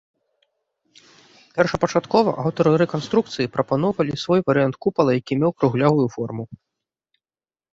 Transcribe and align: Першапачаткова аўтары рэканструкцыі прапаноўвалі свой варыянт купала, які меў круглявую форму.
Першапачаткова 1.57 2.29
аўтары 2.43 2.69
рэканструкцыі 2.83 3.51
прапаноўвалі 3.59 4.13
свой 4.23 4.39
варыянт 4.49 4.75
купала, 4.87 5.09
які 5.19 5.33
меў 5.45 5.51
круглявую 5.61 6.07
форму. 6.17 6.43